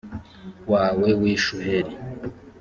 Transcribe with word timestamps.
wawe 0.71 1.07
w 1.19 1.21
ishuheri 1.33 1.93